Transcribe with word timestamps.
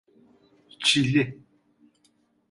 Çilli. 0.85 1.43